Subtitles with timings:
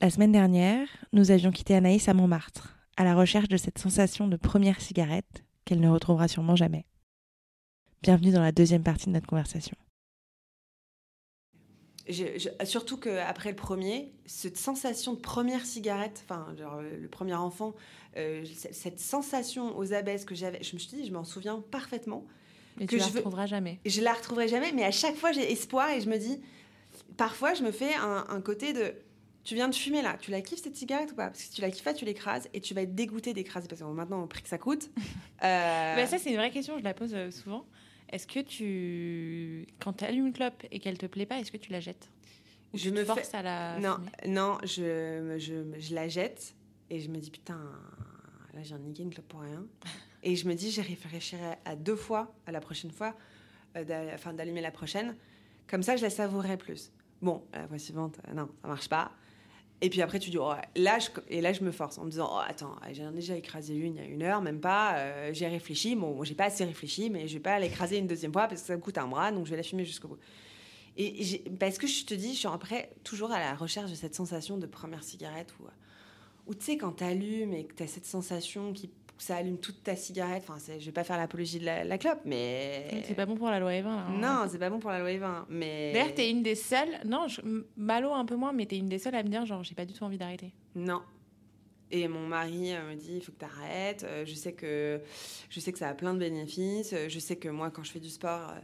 [0.00, 4.28] La semaine dernière, nous avions quitté Anaïs à Montmartre, à la recherche de cette sensation
[4.28, 6.86] de première cigarette qu'elle ne retrouvera sûrement jamais.
[8.02, 9.76] Bienvenue dans la deuxième partie de notre conversation.
[12.62, 17.74] surtout qu'après le premier, cette sensation de première cigarette, enfin le premier enfant,
[18.16, 22.24] euh, cette sensation aux abeilles que j'avais, je me suis dit, je m'en souviens parfaitement.
[22.76, 23.80] Mais que tu la je retrouveras jamais.
[23.84, 26.40] Je la retrouverai jamais, mais à chaque fois j'ai espoir et je me dis,
[27.16, 28.94] parfois je me fais un côté de,
[29.48, 31.28] tu viens de fumer là, tu la kiffes cette cigarette ou pas?
[31.28, 33.66] Parce que si tu la kiffes pas, tu l'écrases et tu vas être dégoûté d'écraser
[33.66, 34.90] parce que maintenant, au prix que ça coûte.
[35.44, 35.94] Euh...
[35.94, 37.64] Bah, ça, c'est une vraie question, je la pose euh, souvent.
[38.10, 41.56] Est-ce que tu, quand tu allumes une clope et qu'elle te plaît pas, est-ce que
[41.56, 42.10] tu la jettes?
[42.74, 43.78] Ou Je me force à la.
[43.78, 46.56] Non, non, je, je, je, la jette
[46.90, 47.60] et je me dis putain,
[48.52, 49.64] là j'ai niqué une clope pour rien.
[50.24, 53.14] et je me dis, j'y réfléchirai à deux fois à la prochaine fois,
[53.76, 55.16] euh, enfin d'allumer la prochaine.
[55.68, 56.90] Comme ça, je la savourerai plus.
[57.22, 59.12] Bon, la fois suivante, euh, non, ça marche pas.
[59.80, 62.10] Et puis après, tu dis, oh, là, je, et là, je me force en me
[62.10, 64.96] disant, oh, attends, j'en ai déjà écrasé une il y a une heure, même pas,
[64.96, 68.32] euh, j'ai réfléchi, bon, j'ai pas assez réfléchi, mais je vais pas l'écraser une deuxième
[68.32, 70.18] fois parce que ça coûte un bras, donc je vais la fumer jusqu'au bout.
[70.96, 74.16] Et parce que je te dis, je suis après toujours à la recherche de cette
[74.16, 75.64] sensation de première cigarette où,
[76.48, 78.90] où tu sais, quand tu allumes et que tu as cette sensation qui
[79.22, 80.44] ça allume toute ta cigarette.
[80.48, 83.02] Enfin, je vais pas faire l'apologie de la, clope, mais.
[83.06, 83.86] C'est pas bon pour la loi E20.
[83.86, 84.04] Hein.
[84.20, 85.44] Non, c'est pas bon pour la loi E20.
[85.48, 85.92] Mais.
[85.92, 87.00] D'ailleurs, t'es une des seules.
[87.04, 87.40] Non, je...
[87.76, 89.84] Malo un peu moins, mais t'es une des seules à me dire, genre, j'ai pas
[89.84, 90.52] du tout envie d'arrêter.
[90.74, 91.02] Non.
[91.90, 94.04] Et mon mari euh, me dit, il faut que tu arrêtes.
[94.04, 95.00] Euh, je sais que
[95.48, 96.92] je sais que ça a plein de bénéfices.
[96.92, 98.54] Euh, je sais que moi, quand je fais du sport,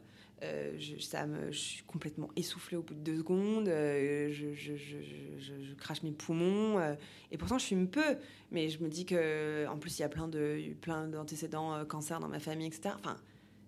[0.78, 4.76] je, ça me, je suis complètement essoufflée au bout de deux secondes, euh, je, je,
[4.76, 6.78] je, crache mes poumons,
[7.32, 8.18] et pourtant je fume peu,
[8.50, 12.20] mais je me dis que en plus il y a plein de plein d'antécédents cancer
[12.20, 12.94] dans ma famille, etc.
[12.98, 13.16] Enfin,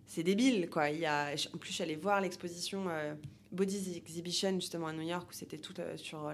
[0.07, 0.91] c'est débile, quoi.
[0.91, 2.89] Il y a, en plus, allée voir l'exposition
[3.57, 6.33] Bodies Exhibition justement à New York où c'était tout sur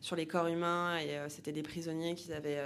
[0.00, 2.60] sur les corps humains et c'était des prisonniers qui avaient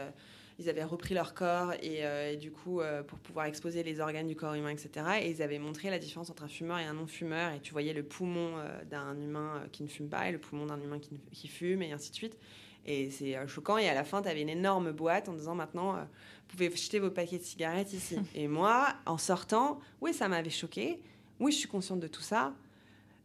[0.58, 4.26] ils avaient repris leur corps et, euh, du coup, euh, pour pouvoir exposer les organes
[4.26, 5.06] du corps humain, etc.
[5.22, 7.52] Et ils avaient montré la différence entre un fumeur et un non-fumeur.
[7.52, 10.66] Et tu voyais le poumon euh, d'un humain qui ne fume pas et le poumon
[10.66, 12.38] d'un humain qui, qui, fume, et ainsi de suite.
[12.86, 13.76] Et c'est choquant.
[13.76, 17.00] Et à la fin, tu avais une énorme boîte en disant maintenant, vous pouvez jeter
[17.00, 18.16] vos paquets de cigarettes ici.
[18.34, 21.00] et moi, en sortant, oui, ça m'avait choqué.
[21.40, 22.54] Oui, je suis consciente de tout ça.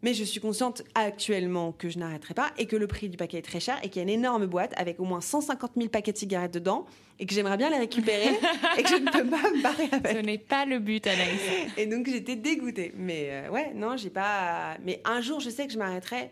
[0.03, 3.37] Mais je suis consciente actuellement que je n'arrêterai pas et que le prix du paquet
[3.37, 5.89] est très cher et qu'il y a une énorme boîte avec au moins 150 000
[5.89, 6.85] paquets de cigarettes dedans
[7.19, 8.29] et que j'aimerais bien les récupérer
[8.77, 10.17] et que je ne peux pas me barrer avec.
[10.17, 11.41] Ce n'est pas le but, Anaïs.
[11.77, 12.93] Et donc j'étais dégoûtée.
[12.95, 14.77] Mais euh, ouais, non, j'ai pas.
[14.83, 16.31] Mais un jour, je sais que je m'arrêterai.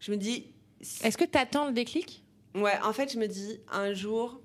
[0.00, 0.46] Je me dis.
[1.02, 2.22] Est-ce que tu attends le déclic?
[2.54, 4.40] Ouais, en fait, je me dis un jour,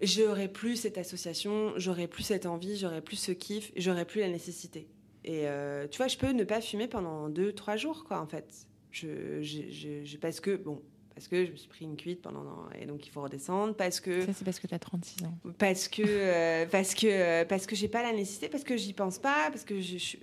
[0.00, 4.28] j'aurai plus cette association, j'aurai plus cette envie, j'aurai plus ce kiff, j'aurai plus la
[4.28, 4.88] nécessité.
[5.26, 8.66] Et euh, tu vois, je peux ne pas fumer pendant 2-3 jours, quoi, en fait.
[8.92, 10.80] Je, je, je, parce que, bon,
[11.14, 14.00] parce que je me suis pris une cuite pendant et donc il faut redescendre parce
[14.00, 15.34] que ça c'est parce que tu as 36 ans.
[15.56, 18.92] parce que euh, parce que euh, parce que j'ai pas la nécessité parce que j'y
[18.92, 20.16] pense pas parce que je, je,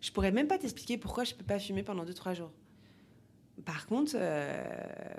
[0.00, 2.50] je pourrais même pas t'expliquer pourquoi je peux pas fumer pendant 2 3 jours.
[3.66, 4.16] Par contre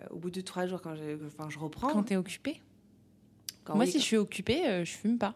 [0.09, 2.59] au bout de 3 jours quand je enfin je reprends quand tu es occupé
[3.69, 5.35] moi si je suis occupée je fume pas.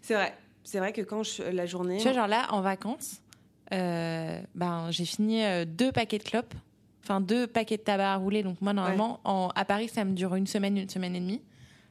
[0.00, 0.32] C'est vrai
[0.64, 1.96] c'est vrai que quand je, la journée.
[1.98, 3.22] Tu vois, genre là, en vacances,
[3.72, 6.54] euh, ben, j'ai fini euh, deux paquets de clopes,
[7.04, 8.42] enfin deux paquets de tabac à rouler.
[8.42, 11.42] Donc moi, normalement, en, à Paris, ça me dure une semaine, une semaine et demie.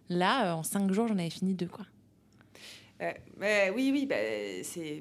[0.10, 1.86] Là, euh, en cinq jours, j'en avais fini deux, quoi.
[3.00, 4.16] oui, oui, bah,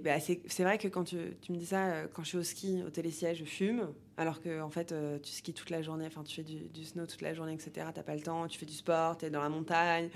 [0.04, 2.82] bah, c'est vrai que quand tu, tu, me dis ça, quand je suis au ski,
[2.86, 6.36] au télésiège, je fume, alors que en fait, tu skis toute la journée, enfin, tu
[6.36, 7.86] fais du, du, snow toute la journée, etc.
[7.94, 10.10] T'as pas le temps, tu fais du sport, tu es dans la montagne,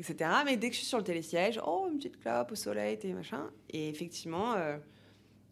[0.00, 0.30] etc.
[0.44, 3.12] Mais dès que je suis sur le télésiège, oh, une petite clope au soleil, et
[3.12, 3.50] machin.
[3.70, 4.76] Et effectivement, euh,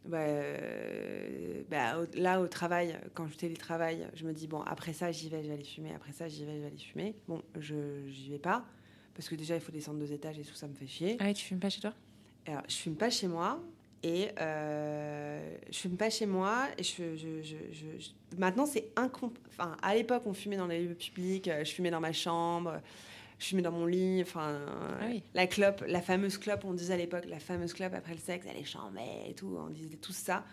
[0.05, 5.11] bah, euh, bah, là, au travail, quand je télétravaille, je me dis, bon, après ça,
[5.13, 5.95] j'y vais, je vais aller fumer.
[5.95, 7.15] Après ça, j'y vais, je vais aller fumer.
[7.29, 8.65] Bon, je j'y vais pas.
[9.15, 11.17] Parce que déjà, il faut descendre deux étages et tout, ça me fait chier.
[11.21, 11.93] Ah ouais, tu fumes pas chez toi?
[12.47, 13.61] Alors, je fume pas chez moi.
[14.03, 16.67] Et euh, je fume pas chez moi.
[16.77, 19.33] Et je, je- je- je- je- Maintenant, c'est incomp...
[19.49, 21.49] Enfin, à l'époque, on fumait dans les lieux publics.
[21.49, 22.81] euh, Je fumais dans ma chambre.
[23.39, 24.23] Je fumais dans mon lit.
[24.23, 24.61] Enfin,
[25.01, 25.23] Ah oui.
[25.35, 28.47] la clope, la fameuse clope, on disait à l'époque, la fameuse clope après le sexe,
[28.51, 29.57] elle est chambée et tout.
[29.59, 30.45] On disait tout ça.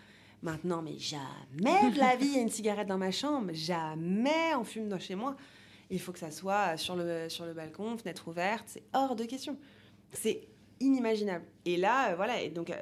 [0.42, 3.50] Maintenant, mais jamais de la vie, il y a une cigarette dans ma chambre.
[3.52, 5.36] Jamais on fume dans chez moi.
[5.90, 8.64] Il faut que ça soit sur le, sur le balcon, fenêtre ouverte.
[8.66, 9.56] C'est hors de question.
[10.12, 10.48] C'est
[10.80, 11.44] inimaginable.
[11.64, 12.40] Et là, euh, voilà.
[12.42, 12.76] Et donc, euh,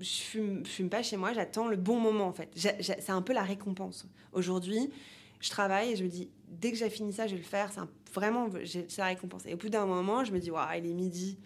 [0.00, 1.32] je fume, fume pas chez moi.
[1.32, 2.50] J'attends le bon moment, en fait.
[2.56, 4.06] C'est un peu la récompense.
[4.32, 4.90] Aujourd'hui,
[5.40, 7.70] je travaille et je me dis, dès que j'ai fini ça, je vais le faire.
[7.72, 7.80] C'est
[8.14, 9.46] vraiment, c'est la récompense.
[9.46, 11.38] Et au bout d'un moment, je me dis, Waouh, il est midi.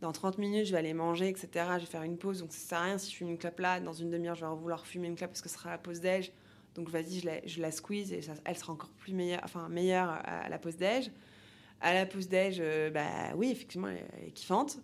[0.00, 1.48] Dans 30 minutes, je vais aller manger, etc.
[1.74, 2.40] Je vais faire une pause.
[2.40, 3.78] Donc, ça sert à rien si je fume une clope là.
[3.78, 6.00] Dans une demi-heure, je vais vouloir fumer une clope parce que ce sera la pause
[6.00, 6.32] déj.
[6.74, 10.58] Donc, vas-y, je la, squeeze et elle sera encore plus meilleure, enfin, meilleure à la
[10.58, 11.10] pause déj.
[11.80, 14.78] À la pause déj, euh, bah oui, effectivement, elle est kiffante.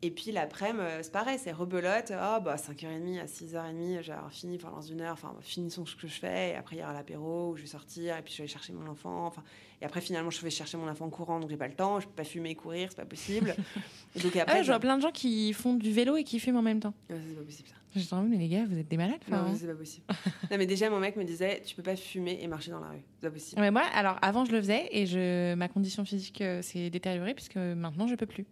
[0.00, 2.12] Et puis l'après-midi, euh, c'est pareil, c'est rebelote.
[2.12, 5.12] Oh, bah 5h30 à 6h30, j'ai fini pendant une heure.
[5.14, 6.50] Enfin, finissons ce que je fais.
[6.50, 8.16] Et après, il y aura l'apéro où je vais sortir.
[8.16, 9.26] Et puis, je vais aller chercher mon enfant.
[9.26, 9.42] Enfin,
[9.82, 11.40] et après, finalement, je vais chercher mon enfant en courant.
[11.40, 11.98] Donc, j'ai pas le temps.
[11.98, 12.90] Je peux pas fumer et courir.
[12.90, 13.56] C'est pas possible.
[14.14, 16.38] Et donc, Ah après, je vois plein de gens qui font du vélo et qui
[16.38, 16.94] fument en même temps.
[17.10, 17.74] Ah, c'est pas possible ça.
[17.96, 19.18] J'ai dit, mais les gars, vous êtes des malades.
[19.26, 19.56] enfin, Non, hein.
[19.58, 20.04] c'est pas possible.
[20.50, 22.90] non, mais déjà, mon mec me disait, tu peux pas fumer et marcher dans la
[22.90, 23.02] rue.
[23.20, 23.60] C'est pas possible.
[23.60, 27.34] Ouais, moi, alors avant, je le faisais et je, ma condition physique euh, s'est détériorée
[27.34, 28.46] puisque maintenant, je peux plus.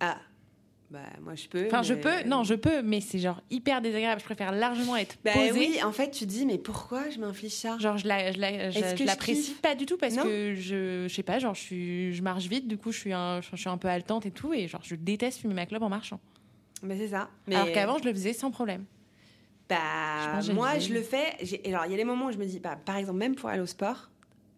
[0.00, 0.18] Ah,
[0.90, 1.66] bah moi je peux.
[1.66, 4.20] Enfin, je peux, non, je peux, mais c'est genre hyper désagréable.
[4.20, 5.52] Je préfère largement être Bah posée.
[5.52, 7.78] oui, en fait, tu dis, mais pourquoi je m'inflige ça?
[7.78, 10.22] Genre, je la, je la- je- l'apprécie pas du tout parce Non?
[10.24, 13.12] que je, je sais pas, genre, je, suis, je marche vite, du coup, je suis,
[13.12, 15.82] un, je suis un peu haletante et tout, et genre, je déteste fumer ma clope
[15.82, 16.18] en marchant.
[16.82, 17.30] Bah c'est ça.
[17.46, 18.84] Mais Alors qu'avant, je le faisais sans problème.
[19.68, 21.36] Bah, moi, je le fais.
[21.42, 23.36] j'ai- Alors, il y a des moments où je me dis, bah, par exemple, même
[23.36, 24.09] pour aller au sport,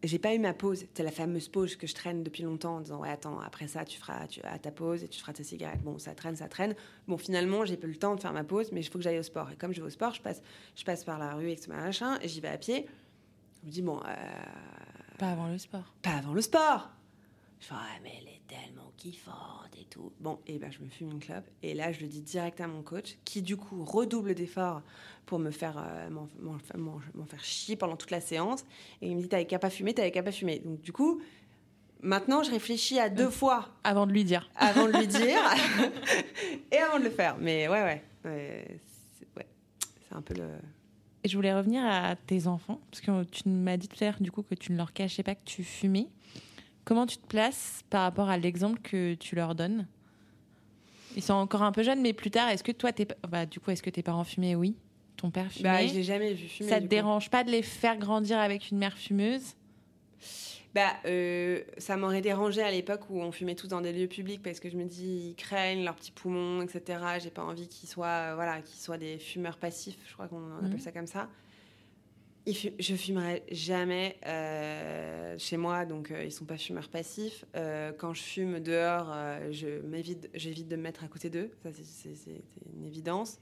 [0.03, 0.85] j'ai pas eu ma pause.
[0.95, 3.85] C'est la fameuse pause que je traîne depuis longtemps en disant, ouais, attends, après ça,
[3.85, 5.83] tu feras tu, à ta pause et tu feras ta cigarette.
[5.83, 6.75] Bon, ça traîne, ça traîne.
[7.09, 9.19] Bon, finalement, j'ai pas le temps de faire ma pause, mais il faut que j'aille
[9.19, 9.51] au sport.
[9.51, 10.43] Et comme je vais au sport, je passe,
[10.75, 12.87] je passe par la rue avec ce machin et j'y vais à pied.
[13.63, 14.15] Je me dis, bon, euh,
[15.19, 15.93] Pas avant le sport.
[16.03, 16.91] pas avant le sport.
[17.63, 20.13] Je fais, ah, mais elle est tellement kiffante et tout.
[20.19, 21.49] Bon, et ben je me fume une clope.
[21.63, 24.83] Et là, je le dis direct à mon coach, qui du coup redouble d'efforts
[25.27, 26.59] pour me faire, euh, m'en,
[27.25, 28.65] faire chier pendant toute la séance.
[29.01, 30.59] Et il me dit, t'avais qu'à pas fumer, t'avais qu'à pas fumer.
[30.59, 31.23] Donc du coup,
[32.01, 34.51] maintenant, je réfléchis à deux fois Avant de lui dire.
[34.57, 35.41] avant de lui dire
[36.73, 37.37] et avant de le faire.
[37.39, 38.05] Mais ouais, ouais.
[38.25, 38.81] ouais,
[39.21, 39.47] c'est, ouais.
[40.09, 40.49] C'est un peu le...
[41.23, 44.21] Et je voulais revenir à tes enfants, parce que tu m'as dit tout à l'heure,
[44.21, 46.09] du coup, que tu ne leur cachais pas que tu fumais.
[46.85, 49.87] Comment tu te places par rapport à l'exemple que tu leur donnes?
[51.17, 53.61] Ils sont encore un peu jeunes, mais plus tard, est-ce que toi, tes, bah, du
[53.61, 54.55] coup, est-ce que tes parents fumaient?
[54.55, 54.75] Oui.
[55.17, 55.69] Ton père fumait.
[55.69, 56.69] Bah, je l'ai jamais vu fumer.
[56.69, 56.89] Ça te coup.
[56.89, 59.55] dérange pas de les faire grandir avec une mère fumeuse?
[60.75, 64.43] Bah, euh, ça m'aurait dérangé à l'époque où on fumait tous dans des lieux publics
[64.43, 66.99] parce que je me dis, ils craignent leurs petits poumons, etc.
[67.23, 70.65] J'ai pas envie qu'ils soient, euh, voilà, qu'ils soient des fumeurs passifs, je crois qu'on
[70.65, 71.29] appelle ça comme ça.
[72.45, 77.45] Je fumerai jamais euh, chez moi, donc euh, ils sont pas fumeurs passifs.
[77.55, 81.51] Euh, quand je fume dehors, euh, j'évite de me mettre à côté d'eux.
[81.63, 82.43] Ça, c'est-
[82.77, 83.39] une évidence.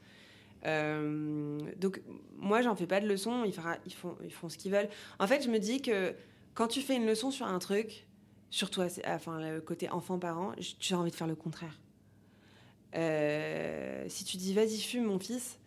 [0.64, 2.02] Donc
[2.37, 3.45] moi, j'en fais pas de leçon.
[3.45, 3.78] Ils, fera-
[4.30, 4.90] font, ce qu'ils veulent.
[5.19, 6.14] En fait, je me dis que
[6.52, 8.07] quand tu fais une leçon sur un truc,
[8.50, 11.80] surtout enfin, le côté enfant-parent, tu as envie de faire le contraire.
[14.11, 15.59] Si tu dis vas-y fume mon fils,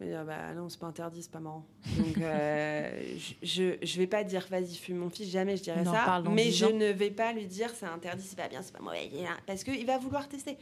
[0.00, 1.64] il dire bah non c'est pas interdit c'est pas marrant.
[1.98, 6.22] Donc euh, je, je vais pas dire vas-y fume mon fils jamais je dirais ça,
[6.30, 6.70] mais 10 je ans.
[6.72, 9.08] ne vais pas lui dire c'est interdit c'est pas bien c'est pas mauvais
[9.46, 10.56] parce qu'il va vouloir tester.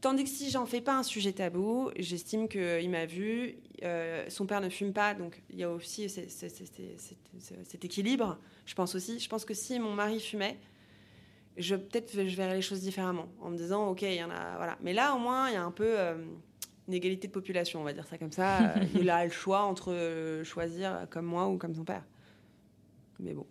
[0.00, 4.44] Tandis que si j'en fais pas un sujet tabou, j'estime qu'il m'a vu, euh, son
[4.44, 7.84] père ne fume pas, donc il y a aussi c'est- c'est- c'est- c'est- c'est- cet
[7.86, 9.18] équilibre, je pense aussi.
[9.18, 10.58] Je pense que si mon mari fumait,
[11.56, 14.56] je peut-être je verrais les choses différemment, en me disant ok, il y en a,
[14.58, 14.76] voilà.
[14.82, 16.16] Mais là au moins il y a un peu euh,
[16.88, 18.58] une égalité de population, on va dire ça comme ça.
[18.76, 22.02] Euh, il a le choix entre euh, choisir comme moi ou comme son père.
[23.20, 23.46] Mais bon.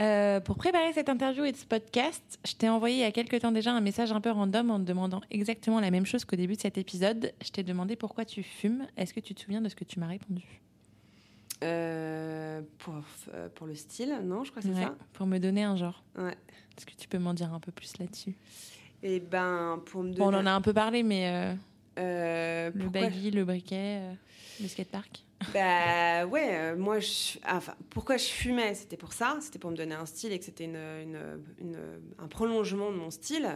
[0.00, 3.40] Euh, pour préparer cette interview et ce podcast, je t'ai envoyé il y a quelques
[3.40, 6.36] temps déjà un message un peu random en te demandant exactement la même chose qu'au
[6.36, 7.32] début de cet épisode.
[7.44, 8.86] Je t'ai demandé pourquoi tu fumes.
[8.96, 10.44] Est-ce que tu te souviens de ce que tu m'as répondu?
[11.62, 12.94] Euh, pour,
[13.54, 14.96] pour le style, non, je crois que c'est Ouais, ça.
[15.12, 16.02] Pour me donner un genre.
[16.16, 16.36] Ouais.
[16.76, 18.34] Est-ce que tu peux m'en dire un peu plus là-dessus?
[19.02, 20.36] Et ben, pour me Bon, donner.
[20.36, 21.54] On en a un peu parlé, mais euh,
[21.98, 24.14] Euh, le baggy, le briquet, euh,
[24.60, 25.24] le skatepark.
[25.52, 29.76] Bah ouais, euh, moi, je, enfin, pourquoi je fumais C'était pour ça, c'était pour me
[29.76, 33.48] donner un style et que c'était une, une- une- un prolongement de mon style.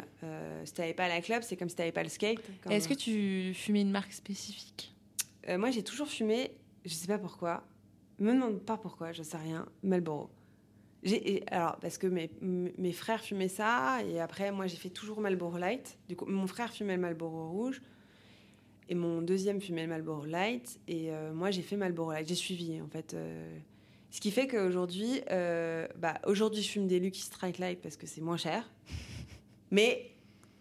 [0.65, 2.41] Si t'avais pas la club, c'est comme si t'avais pas le skate.
[2.63, 4.93] Comme- Est-ce que tu fumais une marque spécifique?
[5.49, 6.51] Moi, j'ai toujours fumé,
[6.85, 7.63] je sais pas pourquoi.
[8.19, 9.65] Me demande pas pourquoi, je sais rien.
[9.85, 10.29] Marlboro.
[11.51, 15.59] Alors, parce que mes, mes frères fumaient ça, et après, moi, j'ai fait toujours Marlboro
[15.59, 15.99] Light.
[16.09, 17.81] Du coup, mon frère fumait le Marlboro Rouge,
[18.89, 22.29] et mon deuxième fumait le Marlboro Light, et euh, moi, j'ai fait Marlboro Light.
[22.29, 23.15] J'ai suivi, en fait.
[23.15, 23.59] euh,
[24.11, 28.07] ce qui fait qu'aujourd'hui, euh, bah, aujourd'hui, je fume des Lucky Strike Light parce que
[28.07, 28.71] c'est moins cher.
[29.71, 30.11] Mais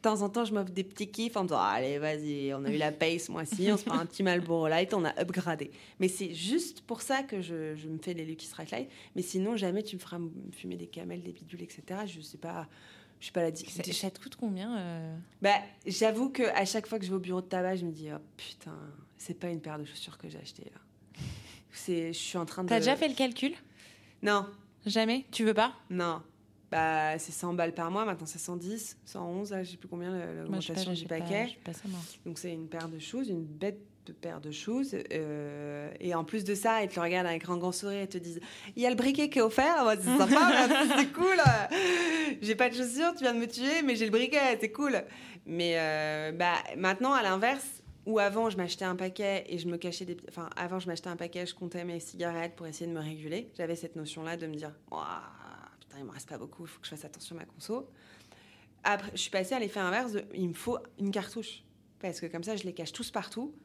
[0.05, 2.69] temps en temps, je m'offre des petits kiffs en me disant Allez, vas-y, on a
[2.71, 5.71] eu la pace ce mois-ci, on se prend un petit Marlboro Light, on a upgradé.
[5.99, 8.89] Mais c'est juste pour ça que je, je me fais les Lucky Strike Light.
[9.15, 11.83] Mais sinon, jamais tu me feras me fumer des camels, des bidules, etc.
[12.07, 12.67] Je sais pas.
[13.19, 15.17] Je suis pas la di- Ça, te coûte combien euh?
[15.41, 15.55] Bah,
[15.87, 18.09] j'avoue que à chaque fois que je vais au bureau de tabac, je me dis
[18.13, 18.77] oh putain,
[19.17, 21.21] c'est pas une paire de chaussures que j'ai achetées là.
[21.71, 22.69] C'est, je suis en train de.
[22.69, 23.53] T'as déjà fait le calcul?
[24.21, 24.45] Non,
[24.85, 25.25] Jamais?
[25.31, 25.73] Tu veux pas?
[25.89, 26.21] Non.
[26.71, 30.11] Bah, c'est 100 balles par mois, maintenant c'est 110, 111, là, je sais plus combien
[30.33, 31.57] l'augmentation du pas- paquet.
[31.63, 31.71] pas.
[32.25, 34.95] Donc c'est une paire de choses, une bête de paire de choses.
[35.13, 38.07] euh, et en plus de ça, ils te le regardent avec un grand sourire et
[38.07, 38.39] te disent
[38.75, 40.67] Il y a le briquet qui est offert, c'est sympa,
[40.97, 41.37] c'est cool.
[42.41, 45.03] J'ai pas de chaussures, tu viens de me tuer, mais j'ai le briquet, c'est cool.
[45.45, 49.77] Mais euh, bah, maintenant, à l'inverse, où avant je m'achetais un paquet et je me
[49.77, 50.17] cachais des.
[50.29, 53.49] Enfin, avant je m'achetais un paquet, je comptais mes cigarettes pour essayer de me réguler.
[53.57, 55.23] J'avais cette notion-là de me dire Ouah,
[55.95, 57.89] Putain, il me reste pas beaucoup, il faut que je fasse attention à ma conso.
[58.83, 61.63] Après, je suis passée à l'effet inverse il me faut une cartouche.
[61.99, 63.55] Parce que comme ça, je les cache tous partout.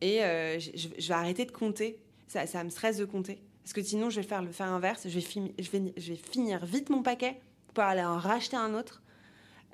[0.00, 2.00] Et euh, je, vais arrêter de compter.
[2.26, 3.42] Ça, ça me stresse de compter.
[3.62, 5.08] Parce que sinon, je vais faire le faire inverse.
[5.08, 7.38] Je vais, fini- je vais, finir vite mon paquet
[7.74, 9.02] pour aller en racheter un autre.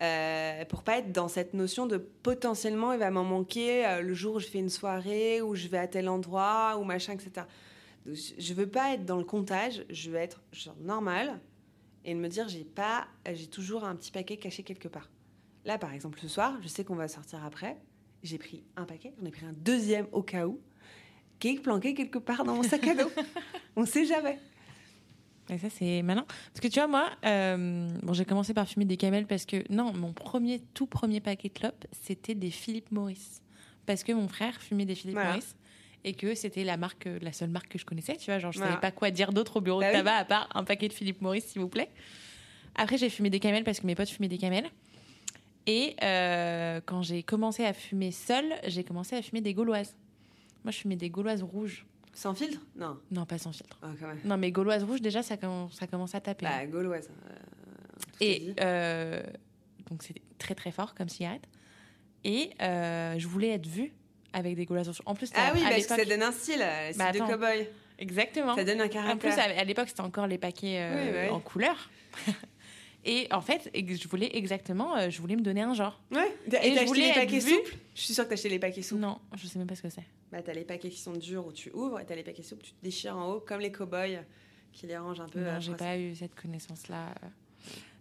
[0.02, 4.12] Euh, pour pas être dans cette notion de potentiellement il va m'en manquer euh, le
[4.12, 7.46] jour où je fais une soirée ou je vais à tel endroit ou machin etc.
[8.04, 11.40] Donc, je veux pas être dans le comptage, je veux être genre normal
[12.04, 15.10] et de me dire j'ai pas j'ai toujours un petit paquet caché quelque part.
[15.64, 17.78] Là par exemple ce soir, je sais qu'on va sortir après,
[18.22, 20.60] j'ai pris un paquet, j'en ai pris un deuxième au cas où
[21.38, 23.10] qui est planqué quelque part dans mon sac à dos.
[23.76, 24.38] On sait jamais.
[25.50, 26.24] Et ça, c'est malin.
[26.26, 29.62] Parce que tu vois, moi, euh, bon, j'ai commencé par fumer des camels parce que,
[29.70, 33.42] non, mon premier, tout premier paquet de clopes, c'était des Philip Morris.
[33.84, 35.30] Parce que mon frère fumait des Philip Voilà.
[35.30, 35.54] Morris
[36.04, 38.38] et que c'était la marque, la seule marque que je connaissais, tu vois.
[38.38, 38.72] Genre, je Voilà.
[38.74, 39.98] savais pas quoi dire d'autre au bureau Bah de oui.
[39.98, 41.88] tabac à part un paquet de Philip Morris, s'il vous plaît.
[42.74, 44.68] Après, j'ai fumé des camels parce que mes potes fumaient des camels.
[45.66, 49.96] Et euh, quand j'ai commencé à fumer seule, j'ai commencé à fumer des gauloises.
[50.64, 51.86] Moi, je fumais des gauloises rouges.
[52.12, 52.60] Sans filtre?
[52.76, 52.98] Non.
[53.10, 53.78] Non, pas sans filtre.
[53.82, 54.20] Ah, quand même.
[54.24, 55.36] Non, mais gauloises rouges, déjà, ça,
[55.72, 56.44] ça commence à taper.
[56.46, 57.08] Bah, gauloise.
[57.30, 57.34] euh,
[58.20, 59.22] Et euh,
[59.88, 61.44] donc c'était très très fort comme cigarette.
[62.24, 63.92] Et je voulais être vue
[64.34, 64.90] avec des rouges.
[65.06, 67.18] En plus, Ah oui, à parce que ça donne un style, euh, style Bah, de
[67.18, 67.66] cow-boy.
[67.98, 68.54] exactement.
[68.54, 69.18] Ça donne un En caractère.
[69.34, 71.88] plus, à l'époque, c'était encore les paquets euh, Oui, en couleur.
[73.06, 76.00] Et en fait, je voulais exactement, euh, je voulais me donner un genre.
[76.10, 76.34] Ouais.
[76.50, 77.74] Et Et je acheté voulais les paquets souples?
[77.94, 79.02] Je suis sûre que t'as acheté les paquets souples.
[79.02, 80.04] Non, je sais même pas ce que c'est.
[80.32, 82.64] Bah, t'as les paquets qui sont durs où tu ouvres et t'as les paquets souples,
[82.64, 84.22] tu te déchires en haut, comme les cow-boys
[84.72, 85.38] qui les rangent un peu.
[85.40, 87.14] Non, j'ai pas eu cette connaissance-là.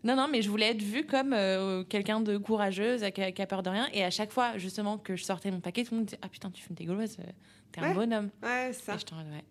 [0.03, 3.41] Non, non, mais je voulais être vue comme euh, quelqu'un de courageuse, qui a, qui
[3.41, 3.87] a peur de rien.
[3.93, 6.27] Et à chaque fois, justement, que je sortais mon paquet, tout le monde disait Ah
[6.27, 7.31] putain, tu fumes des gauloises, euh,
[7.71, 8.29] t'es un bonhomme.
[8.41, 8.93] Ouais, ça.
[8.93, 9.43] Et mode, ouais.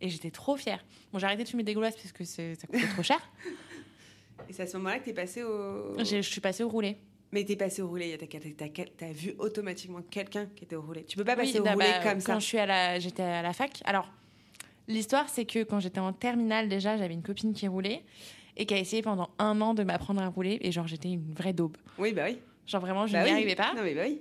[0.00, 0.84] Et j'étais trop fière.
[1.12, 3.20] Bon, j'ai arrêté de fumer des gauloises parce que ça coûtait trop cher.
[4.48, 5.96] Et c'est à ce moment-là que t'es passé au.
[5.98, 6.96] Je suis passée au roulé.
[7.32, 11.04] Mais t'es passé au roulé, t'as, vu automatiquement quelqu'un qui était au roulé.
[11.04, 12.32] Tu peux pas passer Oui, au roulé bah, comme ça.
[12.32, 13.80] Quand je suis à la, j'étais à la fac.
[13.84, 14.10] Alors,
[14.88, 18.02] l'histoire, c'est que quand j'étais en terminale, déjà, j'avais une copine qui roulait
[18.56, 20.58] et qui a essayé pendant un an de m'apprendre à rouler.
[20.62, 21.76] Et genre, j'étais une vraie daube.
[21.98, 22.38] Oui, bah oui.
[22.66, 23.30] Genre, vraiment, je Bah n'y oui.
[23.32, 23.72] arrivais pas.
[23.74, 24.20] Non, mais bah oui.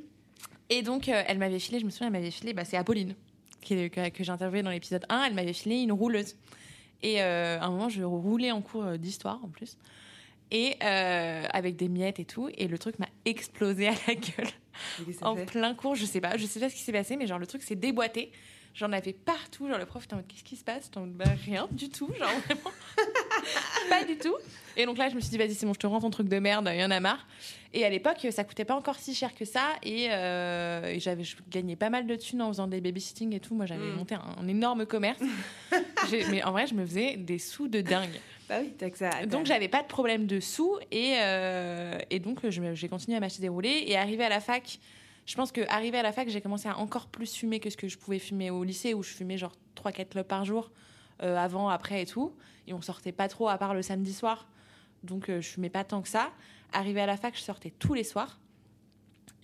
[0.69, 3.15] Et donc, euh, elle m'avait filé, je me souviens, elle m'avait filé, bah, c'est Apolline,
[3.61, 6.35] qui est- que, que j'ai interviewé dans l'épisode 1, elle m'avait filé une rouleuse.
[7.01, 9.77] Et euh, à un moment, je roulais en cours euh, d'histoire, en plus.
[10.51, 12.49] Et euh, avec des miettes et tout.
[12.57, 14.47] Et le truc m'a explosé à la gueule.
[15.21, 17.37] En plein cours, je sais pas, je sais pas ce qui s'est passé, mais genre
[17.39, 18.31] le truc s'est déboîté.
[18.79, 20.89] J'en avais partout, genre le prof était en mode qu'est-ce qui se passe?
[20.95, 22.71] En mode bah rien du tout, genre vraiment
[23.89, 24.35] pas du tout.
[24.77, 26.29] Et donc là je me suis dit vas-y c'est bon je te rends ton truc
[26.29, 27.27] de merde, il y en a marre.
[27.73, 31.23] Et à l'époque ça coûtait pas encore si cher que ça et, euh, et j'avais
[31.25, 33.53] je gagnais pas mal de thunes en faisant des babysitting et tout.
[33.53, 33.95] Moi j'avais Mm.
[33.95, 35.19] monté un, un énorme commerce,
[36.31, 38.19] mais en vrai je me faisais des sous de dingue.
[38.47, 39.25] Bah oui, t'as que ça.
[39.27, 43.41] Donc j'avais pas de problème de sous et, euh, et donc j'ai continué à m'acheter
[43.41, 44.79] des roulés et arrivé à la fac,
[45.29, 47.77] je pense que arrivé à la fac j'ai commencé à encore plus fumer que ce
[47.77, 50.71] que je pouvais fumer au lycée où je fumais genre 3-4 clopes par jour
[51.21, 52.33] euh, avant, après et tout
[52.67, 54.47] et on sortait pas trop à part le samedi soir
[55.03, 56.31] donc euh, je fumais pas tant que ça.
[56.73, 58.39] Arrivé à la fac je sortais tous les soirs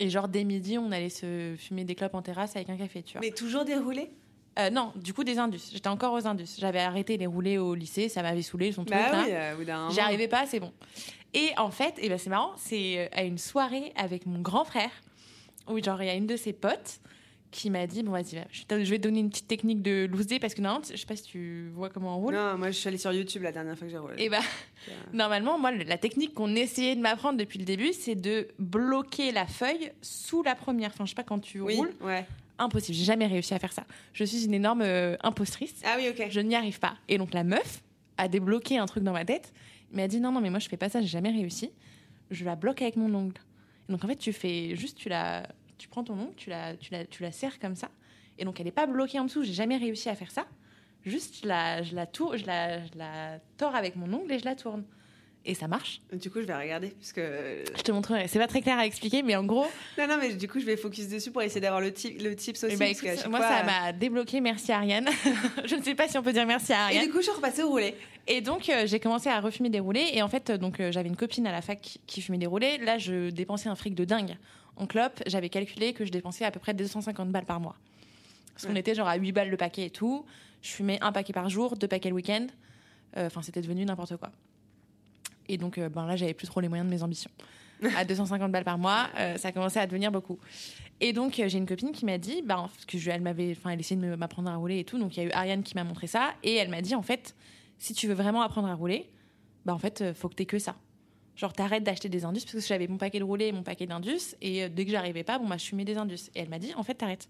[0.00, 3.02] et genre dès midi on allait se fumer des clopes en terrasse avec un café
[3.04, 3.20] tu vois.
[3.20, 4.10] Mais toujours déroulé
[4.58, 6.56] Euh, non du coup des indus, j'étais encore aux indus.
[6.58, 9.54] J'avais arrêté les roulés au lycée, ça m'avait saoulé son truc Bah là.
[9.56, 9.90] oui, euh.
[9.90, 10.72] J'y arrivais pas, c'est bon.
[11.34, 14.90] Et en fait, et ben c'est marrant, c'est à une soirée avec mon grand frère,
[15.68, 17.00] où genre il y a une de ses potes
[17.52, 20.38] qui m'a dit bon vas-y, je vais te donner une petite technique de loose day
[20.38, 22.34] parce que non, je sais pas si tu vois comment on roule.
[22.34, 24.14] Non, moi je suis allée sur YouTube la dernière fois que j'ai roulé.
[24.22, 24.40] Et bah
[24.88, 29.32] Euh, normalement, moi la technique qu'on essayait de m'apprendre depuis le début, c'est de bloquer
[29.32, 30.90] la feuille sous la première.
[30.90, 32.26] Enfin, je sais pas quand tu oui, roules, ouais.
[32.58, 32.96] impossible.
[32.96, 33.84] J'ai jamais réussi à faire ça.
[34.12, 35.80] Je suis une énorme euh, impostrice.
[35.84, 36.26] Ah oui, ok.
[36.28, 36.96] Je n'y arrive pas.
[37.08, 37.82] Et donc la meuf
[38.18, 39.52] a débloqué un truc dans ma tête.
[39.92, 41.70] M'a dit non non mais moi je fais pas ça, j'ai jamais réussi.
[42.30, 43.40] Je la bloque avec mon ongle.
[43.88, 45.46] Et donc en fait tu fais juste tu la
[45.78, 47.90] tu prends ton ongle, tu la tu la tu la serres comme ça.
[48.38, 49.44] Et donc elle est pas bloquée en dessous.
[49.44, 50.46] J'ai jamais réussi à faire ça.
[51.04, 54.38] Juste je la je la tourne, je la je la tords avec mon ongle et
[54.38, 54.84] je la tourne.
[55.48, 56.00] Et ça marche.
[56.12, 58.26] Du coup, je vais regarder parce que Je te montrerai.
[58.26, 59.66] C'est pas très clair à expliquer, mais en gros,
[59.96, 62.34] non, non, mais du coup, je vais focus dessus pour essayer d'avoir le tip, le
[62.34, 62.74] tips aussi.
[62.74, 64.40] eh ben, parce moi fois, ça euh, m'a débloqué.
[64.40, 65.08] Merci Ariane.
[65.64, 67.04] je ne sais pas si on peut dire merci à Et Ariane.
[67.06, 67.94] du coup, je suis repassée au roulé.
[68.28, 70.08] Et donc, euh, j'ai commencé à refumer des roulés.
[70.12, 72.38] Et en fait, euh, donc, euh, j'avais une copine à la fac qui, qui fumait
[72.38, 72.78] des roulés.
[72.78, 74.36] Là, je dépensais un fric de dingue.
[74.76, 77.76] En clope, j'avais calculé que je dépensais à peu près 250 balles par mois.
[78.52, 78.80] Parce qu'on Ouais.
[78.80, 80.24] était genre à 8 balles le paquet et tout.
[80.62, 82.46] Je fumais un paquet par jour, deux paquets le week-end.
[83.16, 84.30] Enfin, c'était devenu n'importe quoi.
[85.48, 87.30] Et donc, ben là, j'avais plus trop les moyens de mes ambitions.
[87.96, 90.38] À 250 balles par mois, ça commençait à devenir beaucoup.
[91.00, 93.70] Et donc, j'ai une copine qui m'a dit, bah, parce que je, elle m'avait, enfin,
[93.70, 94.98] elle essayait de m'apprendre à rouler et tout.
[94.98, 96.34] Donc, il y a eu Ariane qui m'a montré ça.
[96.42, 97.34] Et elle m'a dit, en fait,
[97.78, 99.10] si tu veux vraiment apprendre à rouler,
[99.64, 100.76] bah, en fait, euh, faut que t'aies que ça.
[101.34, 103.86] Genre, t'arrêtes d'acheter des indus, parce que j'avais mon paquet de roulés et mon paquet
[103.86, 104.34] d'indus.
[104.40, 106.30] Et euh, dès que j'arrivais pas, bon, bah, je fumais des indus.
[106.34, 107.28] Et elle m'a dit, en fait, t'arrêtes.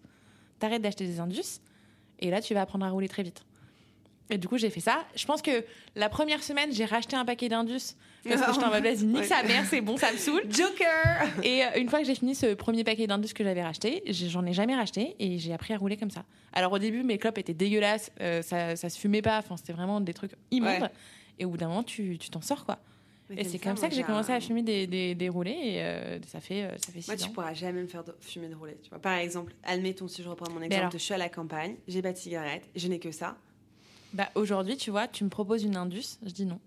[0.58, 1.60] T'arrêtes d'acheter des indus.
[2.20, 3.44] Et là, tu vas apprendre à rouler très vite.
[4.28, 5.04] Et du coup, j'ai fait ça.
[5.14, 5.64] Je pense que
[5.94, 7.94] la première semaine, j'ai racheté un paquet d'indus.
[8.28, 10.42] Parce que j'étais en mode, vas-y, nique sa mère, c'est bon, ça me saoule.
[10.50, 14.02] Joker Et euh, une fois que j'ai fini ce premier paquet d'Indus que j'avais racheté,
[14.08, 16.24] j'en ai jamais racheté et j'ai appris à rouler comme ça.
[16.52, 19.72] Alors au début, mes clopes étaient dégueulasses, euh, ça, ça se fumait pas, enfin c'était
[19.72, 20.82] vraiment des trucs immondes.
[20.82, 20.90] Ouais.
[21.38, 22.78] Et au bout d'un moment, tu tu t'en sors quoi.
[23.30, 25.82] Mais Et c'est comme ça que j'ai commencé à fumer des, des, des roulés et
[25.82, 27.32] euh, ça fait ça fait six Moi, tu ans.
[27.32, 28.76] pourras jamais me faire de- fumer de roulé.
[28.82, 28.98] Tu vois.
[29.00, 32.02] Par exemple, admettons, si je reprends mon exemple, alors je suis à la campagne, j'ai
[32.02, 33.36] pas de cigarette, je n'ai que ça.
[34.12, 36.60] Bah aujourd'hui, tu vois, tu me proposes une Indus, je dis non.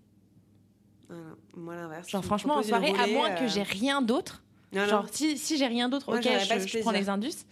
[1.08, 1.22] Voilà.
[1.56, 2.08] Moi, l'inverse.
[2.08, 4.42] Genre franchement en soirée, à moins euh, que j'ai rien d'autre.
[4.72, 4.88] Non, non.
[4.88, 7.44] Genre si, si j'ai rien d'autre, ok, je, je prends les Indus.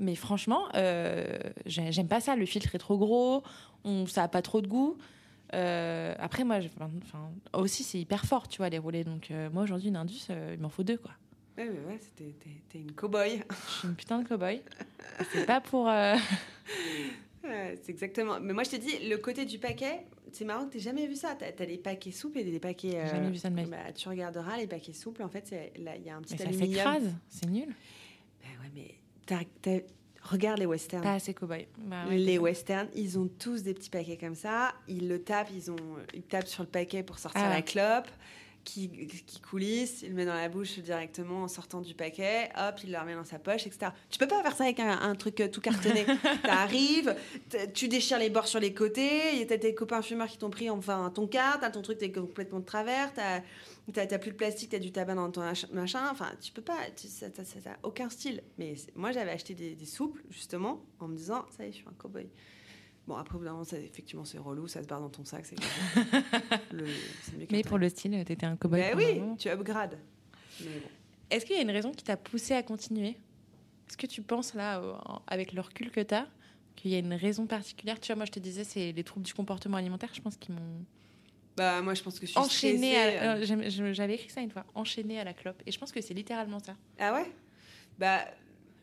[0.00, 2.34] Mais franchement, euh, j'ai- j'aime pas ça.
[2.36, 3.42] Le filtre est trop gros,
[3.84, 4.96] on, ça a pas trop de goût.
[5.54, 9.04] Euh, après, moi, enfin, aussi, c'est hyper fort, tu vois, les roulés.
[9.04, 11.12] Donc, euh, moi, aujourd'hui, une Indus, euh, il m'en faut deux, quoi.
[11.56, 12.00] Ouais, ouais, ouais,
[12.68, 13.42] t'es une cow-boy.
[13.68, 14.60] Je suis une putain de cow-boy.
[15.32, 15.88] C'est pas pour.
[17.46, 18.38] Euh, Ouais, c'est exactement.
[18.40, 21.14] Mais moi, je t'ai dit, le côté du paquet, c'est marrant que t'aies jamais vu
[21.14, 21.36] ça.
[21.38, 23.00] T'as as des paquets souples et des paquets.
[23.04, 23.70] J'ai jamais vu ça de ma vie.
[23.70, 25.22] bah, tu regarderas les paquets souples.
[25.22, 26.74] En fait, il y a un petit Mais ça aluminium.
[26.74, 27.68] s'écrase, c'est nul.
[28.42, 28.94] Bah ouais, mais
[30.22, 31.02] regarde les westerns.
[31.02, 31.66] Pas assez cow-boy.
[31.78, 34.74] Bah, ouais, les westerns, ils ont tous des petits paquets comme ça.
[34.88, 35.76] Ils le tapent, ils, ont,
[36.14, 38.08] ils tapent sur le paquet pour sortir Ah la clope,
[38.66, 38.90] qui,
[39.26, 42.92] qui coulisse, il le met dans la bouche directement en sortant du paquet, hop, il
[42.92, 43.92] le remet dans sa poche, etc.
[44.10, 46.04] Tu peux pas faire ça avec un, un truc euh, tout cartonné.
[46.42, 47.14] T'arrives,
[47.74, 51.10] tu déchires les bords sur les côtés, t'as tes copains fumeurs qui t'ont pris enfin
[51.14, 53.40] ton quart, t'as ton truc, t'es complètement de travers, t'as
[53.92, 56.08] T'as plus de plastique, t'as du tabac dans ton ach- machin.
[56.10, 56.76] Enfin, tu peux pas.
[56.96, 58.42] tu- ça ça- ça- ça a aucun style.
[58.58, 61.76] Mais moi, j'avais acheté des, des souples, justement, en me disant, ça y est, je
[61.76, 62.26] suis un cow-boy.
[63.06, 65.24] Bon, après, au bout d'un moment, ça- effectivement, c'est relou, ça se barre dans ton
[65.24, 65.46] sac.
[65.46, 65.56] C'est
[66.72, 66.86] le-
[67.22, 68.82] c'est mieux Mais pour le style, t'étais un cow-boy.
[68.92, 69.36] Un oui, moment.
[69.36, 69.98] tu upgrades.
[70.60, 70.88] Mais bon.
[71.30, 73.16] Est-ce qu'il y a une raison qui t'a poussé à continuer?
[73.88, 74.82] Est-ce que tu penses là,
[75.28, 76.26] avec le recul que t'as,
[76.74, 78.00] qu'il y a une raison particulière?
[78.00, 80.50] Tu vois, moi je te disais, c'est les troubles du comportement alimentaire, je pense, qui
[80.50, 80.84] m'ont
[81.56, 82.92] Bah, moi, je pense que je suis enchaîné.
[82.94, 83.44] stressée, à- euh.
[83.88, 85.62] euh, J'avais écrit ça une fois, enchaîné à la clope.
[85.66, 86.74] Et je pense que c'est littéralement ça.
[86.98, 87.30] Ah ouais?
[87.98, 88.24] Bah,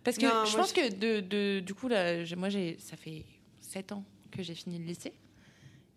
[0.05, 2.95] Parce que Non, je pense que de, de- du coup, là, j'ai- moi, j'ai, ça
[2.97, 3.25] fait
[3.73, 5.13] 7 ans que j'ai fini le lycée.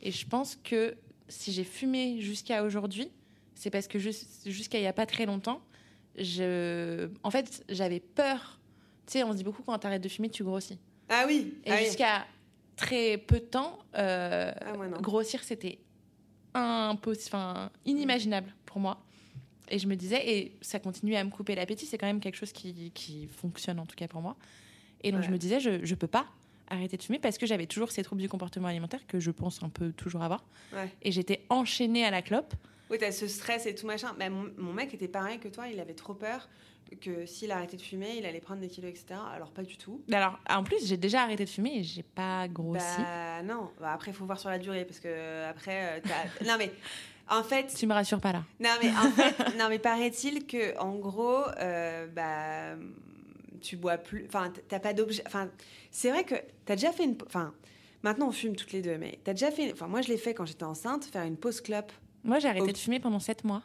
[0.00, 0.96] Et je pense que
[1.28, 3.10] si j'ai fumé jusqu'à aujourd'hui,
[3.54, 5.60] c'est parce que jus- jusqu'à il n'y a pas très longtemps,
[6.18, 8.58] je, en fait, j'avais peur.
[9.06, 10.78] Tu sais, on se dit beaucoup quand tu arrêtes de fumer, tu grossis.
[11.08, 11.54] ah oui.
[11.64, 11.84] Et ah oui.
[11.86, 12.26] jusqu'à
[12.76, 15.78] très peu de temps, euh, Ah, moi, grossir, c'était
[16.54, 19.02] impossible, enfin, inimaginable pour moi.
[19.68, 22.36] Et je me disais, et ça continuait à me couper l'appétit, c'est quand même quelque
[22.36, 24.36] chose qui, qui fonctionne en tout cas pour moi.
[25.02, 25.26] Et donc Ouais.
[25.26, 26.26] je me disais, je ne peux pas
[26.68, 29.62] arrêter de fumer parce que j'avais toujours ces troubles du comportement alimentaire que je pense
[29.62, 30.44] un peu toujours avoir.
[30.72, 30.90] Ouais.
[31.02, 32.54] Et j'étais enchaînée à la clope.
[32.90, 34.14] Oui, t'as ce stress et tout machin.
[34.18, 36.48] Mais mon, mon mec était pareil que toi, il avait trop peur
[37.00, 39.18] que s'il arrêtait de fumer, il allait prendre des kilos, etc.
[39.34, 40.00] Alors, pas du tout.
[40.12, 42.84] Alors, en plus, j'ai déjà arrêté de fumer et j'ai pas grossi.
[42.98, 46.00] Bah non, bah, après, il faut voir sur la durée parce que euh, après, euh,
[46.46, 46.72] non mais
[47.28, 48.44] en fait, Tu me rassures pas là.
[48.60, 52.76] non mais en fait, non mais paraît-il que en gros, euh, bah
[53.60, 55.50] tu bois plus, enfin t'as pas d'objet, enfin
[55.90, 57.54] c'est vrai que t'as déjà fait une, enfin
[58.02, 60.34] maintenant on fume toutes les deux, mais t'as déjà fait, enfin moi je l'ai fait
[60.34, 61.92] quand j'étais enceinte, faire une pause clope.
[62.24, 63.62] Moi, j'ai arrêté de fumer pendant 7 mois.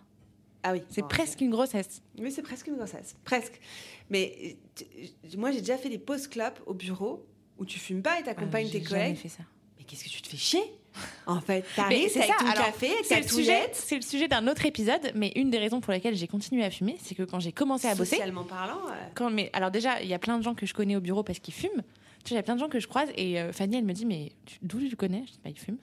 [0.61, 0.83] Ah oui.
[0.91, 2.03] C'est bon, presque une grossesse.
[2.19, 3.15] Oui, c'est presque une grossesse.
[3.23, 3.59] Presque.
[4.11, 4.57] Mais
[5.35, 7.25] moi, j'ai déjà fait des pauses clopes au bureau
[7.57, 9.17] où tu fumes pas et t'accompagnes Euh, tes j'ai jamais collègues.
[9.17, 9.43] fait ça.
[9.79, 10.61] Mais qu'est-ce que tu te fais chier?
[11.25, 14.47] En fait, t'arrives c'est ça, ton alors, café, C'est le sujet, c'est le sujet d'un
[14.47, 17.39] autre épisode, mais une des raisons pour lesquelles j'ai continué à fumer, c'est que quand
[17.39, 18.79] j'ai commencé à bosser, Socialement parlant.
[18.89, 20.99] euh, quand, mais alors déjà, il y a plein de gens que je connais au
[21.01, 21.81] bureau parce qu'ils fument.
[22.23, 23.85] Tu sais, il y a plein de gens que je croise et euh, Fanny, elle
[23.85, 25.23] me dit, mais d'où tu le connais?
[25.25, 25.77] Je dis, bah, il fume.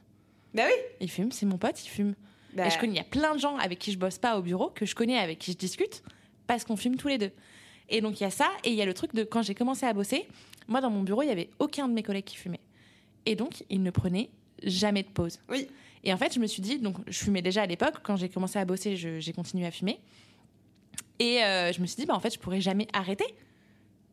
[0.54, 0.74] Bah oui.
[1.00, 2.14] Il fume, c'est mon pote, il fume.
[2.54, 4.38] Bah, Et je connais, il y a plein de gens avec qui je bosse pas
[4.38, 6.02] au bureau, que je connais, avec qui je discute,
[6.46, 7.30] parce qu'on fume tous les deux.
[7.88, 9.54] Et donc il y a ça, et il y a le truc de quand j'ai
[9.54, 10.26] commencé à bosser,
[10.66, 12.60] moi dans mon bureau, il y avait aucun de mes collègues qui fumait.
[13.26, 14.30] Et donc, ils ne prenaient
[14.62, 15.38] jamais de pause.
[15.48, 15.68] Oui.
[16.04, 18.28] Et en fait, je me suis dit, donc je fumais déjà à l'époque, quand j'ai
[18.28, 19.98] commencé à bosser, j'ai continué à fumer.
[21.18, 23.26] Et euh, je me suis dit, bah, en fait, je pourrais jamais arrêter.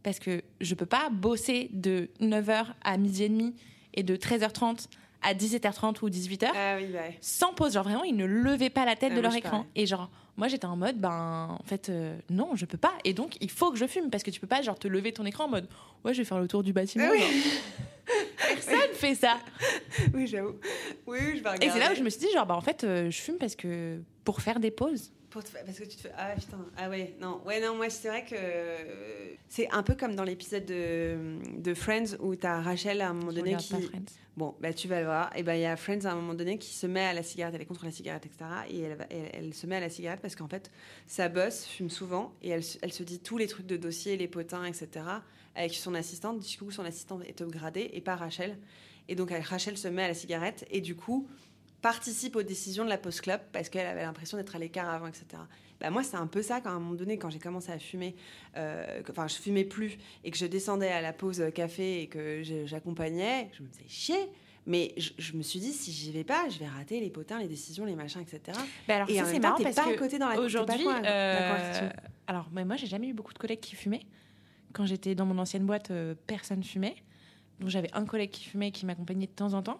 [0.03, 3.55] Parce que je peux pas bosser de 9h à midi et demi
[3.93, 4.87] et de 13h30
[5.23, 6.99] à 17h30 ou 18h Ah oui, bah.
[7.21, 7.73] sans pause.
[7.73, 9.65] Genre vraiment, ils ne levaient pas la tête Ah, de leur écran.
[9.75, 12.93] Et genre, moi j'étais en mode, ben en fait, euh, non, je peux pas.
[13.03, 15.11] Et donc, il faut que je fume parce que tu peux pas genre te lever
[15.11, 15.67] ton écran en mode,
[16.03, 17.05] ouais, je vais faire le tour du bâtiment.
[17.07, 17.23] Ah oui.
[19.13, 19.37] ça.
[20.13, 20.55] Oui, j'avoue.
[21.05, 21.65] Oui, je vais regarder.
[21.67, 23.37] Et c'est là où je me suis dit, genre, bah en fait, euh, je fume
[23.37, 25.11] parce que pour faire des pauses.
[25.29, 26.11] Pour te faire- Parce que tu te fais.
[26.17, 26.57] Ah putain.
[26.77, 27.41] Ah ouais, non.
[27.45, 28.35] Ouais, non, moi, c'est vrai que.
[28.37, 31.17] euh, C'est un peu comme dans l'épisode de,
[31.57, 33.73] de Friends où t'as Rachel à un moment Je donné qui.
[33.73, 34.05] pas Friends.
[34.37, 35.31] Bon, bah tu vas le voir.
[35.35, 37.23] Et ben il y a Friends à un moment donné qui se met à la
[37.23, 37.55] cigarette.
[37.55, 38.45] Elle est contre la cigarette, etc.
[38.69, 40.71] Et elle, va- elle, elle se met à la cigarette parce qu'en fait,
[41.07, 44.27] sa boss fume souvent et elle, elle se dit tous les trucs de dossier, les
[44.27, 45.05] potins, etc.
[45.55, 46.39] avec son assistante.
[46.39, 48.57] Du coup, son assistante est upgradée et pas Rachel.
[49.07, 51.27] Et donc, Rachel se met à la cigarette et du coup
[51.81, 55.05] participe aux décisions de la post club parce qu'elle avait l'impression d'être à l'écart avant,
[55.05, 55.25] etc.
[55.79, 57.77] Bah, moi, c'est un peu ça quand à un moment donné, quand j'ai commencé à
[57.77, 58.15] fumer,
[58.57, 62.07] euh, que- enfin, je fumais plus et que je descendais à la pause café et
[62.07, 64.17] que j'accompagnais, je me faisais chier.
[64.67, 67.37] Mais je, je me suis dit, si j'y vais pas, je vais rater les potins,
[67.37, 68.57] les décisions, les machins, etc.
[68.87, 71.01] Bah alors Et ça, c'est marrant parce pas à que côté dans la aujourd'hui, quoi,
[71.01, 71.09] la
[71.85, 71.89] euh,
[72.25, 74.01] alors mais moi j'ai jamais eu beaucoup de collègues qui fumaient.
[74.73, 76.95] Quand j'étais dans mon ancienne boîte, euh, personne fumait.
[77.59, 79.79] Donc j'avais un collègue qui fumait qui m'accompagnait de temps en temps.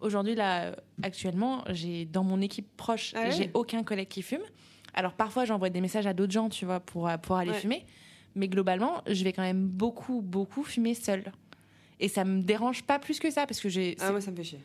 [0.00, 4.42] Aujourd'hui là, actuellement, j'ai dans mon équipe proche, Ah ouais j'ai aucun collègue qui fume.
[4.94, 7.58] Alors parfois j'envoie des messages à d'autres gens, tu vois, pour euh, pour aller Ouais.
[7.60, 7.86] fumer.
[8.34, 11.24] Mais globalement, je vais quand même beaucoup beaucoup fumer seule.
[12.00, 14.36] Et ça me dérange pas plus que ça parce que j'ai Ah, moi, ça me
[14.36, 14.60] fait chier.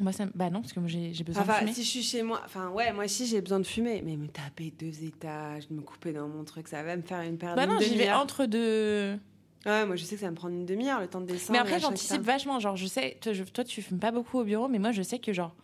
[0.00, 1.72] moi ça bah non parce que moi j'ai besoin de Enfin, fumer.
[1.74, 4.00] si je suis chez moi, enfin, ouais, moi aussi, j'ai besoin de fumer.
[4.02, 7.20] Mais me taper deux étages, de me couper dans mon truc, ça va me faire
[7.20, 9.18] une période Bah non, d'une j'y vais entre deux
[9.66, 11.52] Ouais, moi, je sais que ça va me prendre une demi-heure, le temps de descendre.
[11.52, 12.58] Mais après, j'anticipe vachement.
[12.58, 15.02] Genre, je sais, toi, je- toi, tu fumes pas beaucoup au bureau, mais moi, je
[15.02, 15.54] sais que, genre,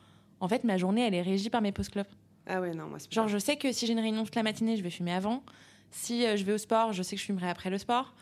[0.40, 2.08] en fait, ma journée, elle est régie par mes pauses clopes.
[2.46, 4.36] Ah ouais, non, moi, c'est Genre, pas- je sais que si j'ai une réunion toute
[4.36, 5.42] la matinée, je vais fumer avant.
[5.90, 8.14] Si euh, je vais au sport, je sais que je fumerai après le sport.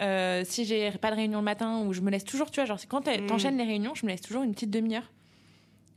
[0.00, 2.64] Euh, si j'ai pas de réunion le matin, ou je me laisse toujours, tu vois,
[2.66, 3.26] genre, quand Mm.
[3.26, 5.10] t'enchaînes les réunions, je me laisse toujours une petite demi-heure.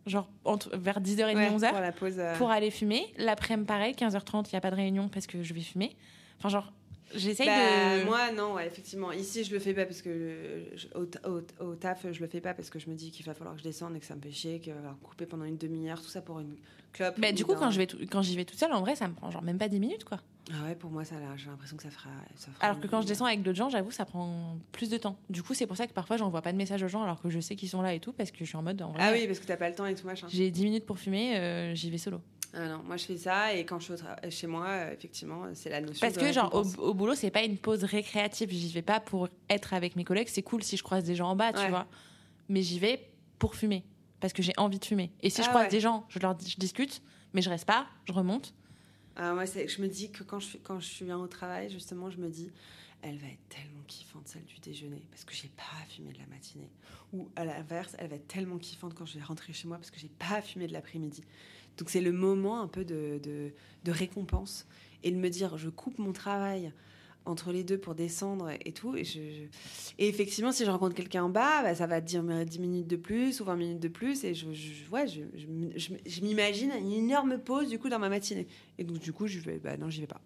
[0.06, 2.20] Genre, entre, vers 10h30, Ouais, 11h, pour la pause.
[2.20, 3.12] euh, pour aller fumer.
[3.18, 5.96] L'après-midi, pareil, 15h30, il n'y a pas de réunion parce que je vais fumer.
[6.38, 6.72] Enfin, genre,
[7.16, 8.06] j'essaye Bah, de.
[8.06, 9.12] Moi, non, ouais, effectivement.
[9.12, 12.42] Ici, je le fais pas parce que je- au, au- au taf, je le fais
[12.42, 14.16] pas parce que je me dis qu'il va falloir que je descende et que ça
[14.16, 16.56] me fait chier, que va couper pendant une demi-heure, tout ça pour une
[16.94, 17.20] clope.
[17.20, 18.96] Bah, ou du coup, quand je vais tout- quand j'y vais toute seule, en vrai,
[18.96, 20.20] ça me prend genre même pas 10 minutes, quoi.
[20.52, 22.12] Ah ouais, pour moi, ça, j'ai l'impression que ça fera.
[22.36, 24.98] ça fera Alors que quand je descends avec d'autres gens, j'avoue, ça prend plus de
[24.98, 25.18] temps.
[25.28, 27.32] Du coup, c'est pour ça que parfois, j'envoie pas de messages aux gens alors que
[27.32, 29.00] je sais qu'ils sont là et tout, parce que je suis en mode, en vrai,
[29.02, 30.28] Ah oui, parce que t'as pas le temps et tout machin.
[30.30, 32.22] j'ai 10 minutes pour fumer, euh, j'y vais solo.
[32.58, 35.44] Ah non, moi je fais ça et quand je suis tra- chez moi, euh, effectivement,
[35.54, 38.50] c'est la notion Parce de que, genre, au, au boulot, c'est pas une pause récréative.
[38.50, 40.30] J'y vais pas pour être avec mes collègues.
[40.30, 41.86] C'est cool si je croise des gens en bas, tu vois.
[42.48, 43.84] Mais j'y vais pour fumer.
[44.22, 45.12] Parce que j'ai envie de fumer.
[45.22, 45.70] Et si je Ah croise ouais.
[45.70, 47.02] des gens, je leur je discute,
[47.34, 48.54] mais je reste pas, je remonte.
[49.18, 51.70] Ah, moi, je me dis que quand je, suis- quand je suis bien au travail,
[51.70, 52.50] justement, je me dis,
[53.02, 56.26] elle va être tellement kiffante celle du déjeuner parce que j'ai pas fumé de la
[56.28, 56.70] matinée.
[57.14, 59.92] Ou à l'inverse, elle va être tellement kiffante quand je vais rentrer chez moi parce
[59.92, 61.22] que j'ai pas fumé de l'après-midi.
[61.78, 63.52] Donc c'est le moment un peu de, de,
[63.84, 64.66] de récompense
[65.04, 66.72] et de me dire, je coupe mon travail
[67.26, 68.96] entre les deux pour descendre et tout.
[68.96, 69.44] Et, je, je-
[69.98, 72.88] et effectivement, si je rencontre quelqu'un en bas, bah, ça va dire mais 10 minutes
[72.88, 74.24] de plus ou 20 minutes de plus.
[74.24, 78.48] Et je, je, ouais, je, m'imagine une énorme pause du coup dans ma matinée.
[78.78, 80.22] Et donc, du coup, je vais, bah non, j'y vais pas.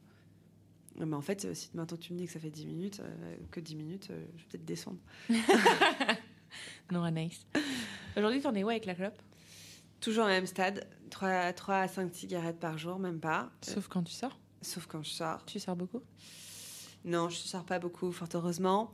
[0.99, 3.35] Mais en fait, euh, si maintenant tu me dis que ça fait 10 minutes, euh,
[3.51, 4.97] que 10 minutes, euh, je vais peut-être descendre.
[6.91, 7.45] Non, Anaïs.
[8.17, 9.17] Aujourd'hui, t'en es où avec la clope?
[10.01, 13.49] Toujours au même stade, 3, 3 à 5 cigarettes par jour, même pas.
[13.67, 14.37] Euh, Sauf quand tu sors.
[14.61, 15.43] sauf quand je sors.
[15.45, 16.01] Tu sors beaucoup?
[17.05, 18.91] Non, je sors pas beaucoup, fort heureusement.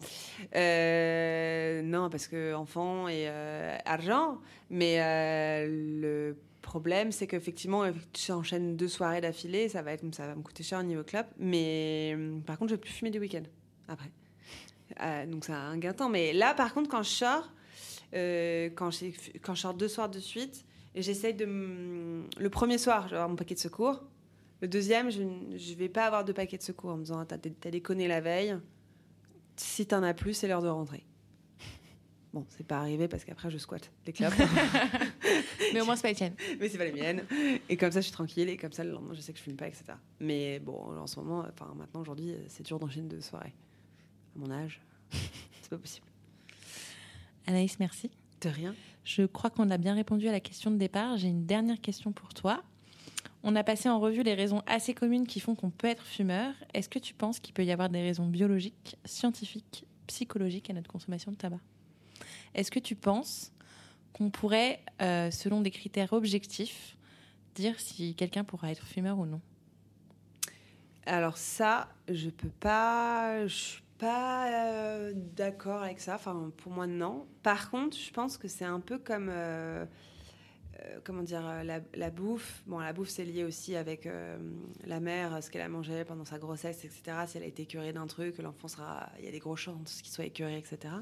[0.55, 4.39] Euh, non, parce que enfant et euh, argent.
[4.69, 5.67] Mais euh,
[6.01, 10.35] le problème, c'est qu'effectivement, euh, tu enchaînes deux soirées d'affilée, ça va être, ça va
[10.35, 11.25] me coûter cher au niveau club.
[11.39, 13.43] Mais euh, par contre, je vais plus fumer du week-end
[13.87, 14.11] après.
[15.01, 16.09] Euh, donc ça a un gain de temps.
[16.09, 17.49] Mais là, par contre, quand je sors,
[18.13, 20.63] euh, quand je sors deux soirs de suite,
[21.01, 21.45] j'essaye de.
[21.45, 24.03] m- Le premier soir, je vais avoir mon paquet de secours.
[24.61, 27.35] Le deuxième, je ne vais pas avoir de paquet de secours en me disant T'as
[27.35, 28.55] as déconné la veille.
[29.57, 31.03] Si t'en as plus, c'est l'heure de rentrer.
[32.33, 34.33] Bon, c'est pas arrivé parce qu'après, je squatte les clopes.
[35.73, 36.35] Mais au moins, c'est pas les tiennes.
[36.59, 37.23] Mais c'est pas les miennes.
[37.69, 38.49] Et comme ça, je suis tranquille.
[38.49, 39.85] Et comme ça, le lendemain, je sais que je fume pas, etc.
[40.19, 43.53] Mais bon, en ce moment, enfin, maintenant, aujourd'hui, c'est dur d'enchaîner de soirée.
[44.35, 44.81] À mon âge,
[45.61, 46.07] c'est pas possible.
[47.47, 48.11] Anaïs, merci.
[48.45, 48.75] De rien.
[49.03, 51.17] Je crois qu'on a bien répondu à la question de départ.
[51.17, 52.61] J'ai une dernière question pour toi.
[53.41, 56.53] On a passé en revue les raisons assez communes qui font qu'on peut être fumeur.
[56.75, 60.91] Est-ce que tu penses qu'il peut y avoir des raisons biologiques, scientifiques, psychologiques à notre
[60.91, 61.59] consommation de tabac?
[62.53, 63.51] Est-ce que tu penses
[64.13, 66.97] qu'on pourrait, euh, selon des critères objectifs,
[67.55, 69.41] dire si quelqu'un pourra être fumeur ou non?
[71.07, 73.47] Alors ça, je peux pas.
[73.47, 76.15] Je pas euh, d'accord avec ça.
[76.15, 77.25] Enfin, pour moi, non.
[77.43, 79.29] Par contre, je pense que c'est un peu comme.
[79.31, 79.85] Euh,
[80.81, 82.63] euh, comment dire, la, bouffe.
[82.67, 84.07] Bon, la bouffe, c'est lié aussi avec
[84.85, 87.17] la mère, ce qu'elle a mangé pendant sa grossesse, etc.
[87.27, 89.09] Si elle a été écœurée d'un truc, l'enfant sera.
[89.19, 90.93] Il y a des gros chances qu'il soit écœuré, etc.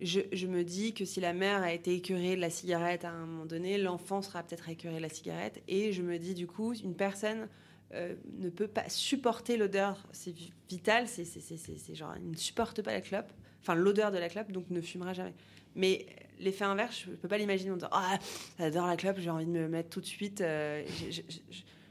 [0.00, 3.10] Je, je, me dis que si la mère a été écœurée de la cigarette à
[3.10, 5.62] un moment donné, l'enfant sera peut-être écœuré de la cigarette.
[5.68, 7.48] Et je me dis, du coup, une personne
[7.94, 10.08] euh, ne peut pas supporter l'odeur.
[10.12, 10.34] C'est
[10.68, 14.68] vital, c'est genre, il ne supporte pas la clope, enfin l'odeur de la clope, donc
[14.70, 15.34] ne fumera jamais.
[15.76, 16.06] Mais
[16.40, 18.18] l'effet inverse, je ne peux pas l'imaginer en disant Ah,
[18.58, 20.40] j'adore la clope, j'ai envie de me mettre tout de suite.
[20.40, 20.84] Euh,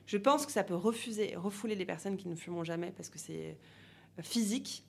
[0.06, 3.18] je, pense que ça peut refuser, refouler les personnes qui ne fumeront jamais parce que
[3.18, 3.58] c'est
[4.22, 4.84] physique,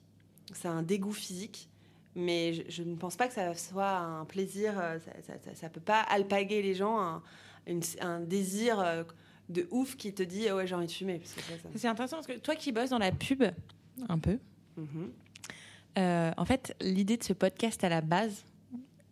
[0.53, 1.69] c'est un dégoût physique.
[2.15, 4.97] Mais je, ne pense pas que ça soit un plaisir, euh,
[5.53, 7.21] ça ne peut pas alpaguer les gens,
[8.01, 9.05] un désir
[9.49, 11.21] de ouf qui te dit ouais j'ai envie de fumer.
[11.75, 13.43] C'est intéressant parce que toi qui bosses dans la pub
[14.09, 14.37] un peu,
[14.77, 15.11] mhm.
[15.97, 18.45] euh, en fait l'idée de ce podcast à la base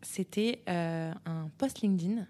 [0.02, 2.28] c'était euh, un post LinkedIn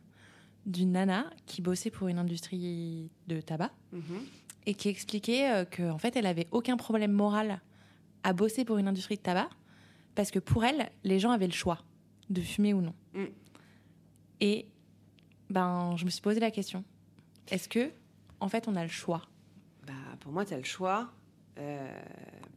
[0.65, 4.21] d'une nana qui bossait pour une industrie de tabac mhm.
[4.65, 7.61] et qui expliquait euh, qu'en fait elle avait aucun problème moral
[8.23, 9.49] à bosser pour une industrie de tabac
[10.15, 11.79] parce que pour elle les gens avaient le choix
[12.29, 12.95] de fumer ou non.
[13.13, 13.25] Mm.
[14.41, 14.67] Et
[15.49, 16.83] ben je me suis posé la question
[17.49, 17.91] est-ce que,
[18.39, 19.21] en fait, on a le choix?
[19.85, 21.09] Bah, Pour moi, tu as le choix.
[21.57, 21.91] Euh,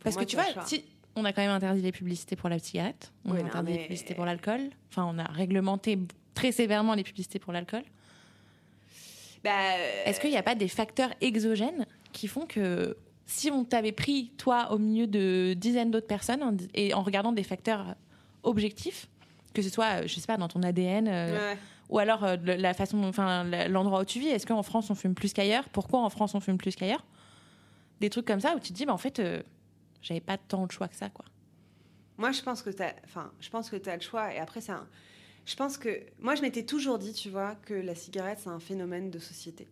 [0.02, 3.12] Parce que tu vois, si on a quand même interdit les publicités pour la cigarette,
[3.24, 5.98] on a interdit les publicités pour l'alcool, enfin, on a réglementé
[6.34, 7.82] très sévèrement les publicités pour l'alcool.
[9.44, 9.50] Bah,
[10.04, 12.96] Est-ce qu'il n'y a pas des facteurs exogènes qui font que
[13.26, 17.42] si on t'avait pris, toi, au milieu de dizaines d'autres personnes, et en regardant des
[17.42, 17.94] facteurs
[18.42, 19.08] objectifs,
[19.54, 21.54] que ce soit, je sais pas, dans ton ADN, euh,
[21.88, 24.28] ou alors euh, la façon, enfin l'endroit où tu vis.
[24.28, 25.68] Est-ce qu'en France on fume plus qu'ailleurs?
[25.70, 27.04] Pourquoi en France on fume plus qu'ailleurs?
[28.00, 29.42] Des trucs comme ça où tu te dis, bah, en fait, euh,
[30.02, 31.24] j'avais pas tant de choix que ça, quoi.
[32.16, 34.32] Moi, je pense que tu as, enfin, je pense que tu as le choix.
[34.32, 34.72] Et après, c'est
[35.46, 38.60] je pense que moi, je m'étais toujours dit, tu vois, que la cigarette c'est un
[38.60, 39.66] phénomène de société,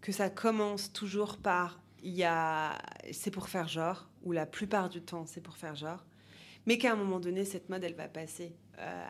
[0.00, 2.78] que ça commence toujours par il y a,
[3.10, 6.04] c'est pour faire genre, ou la plupart du temps c'est pour faire genre
[6.66, 8.56] mais qu'à un moment donné, cette mode, elle va passer.
[8.78, 9.04] Euh,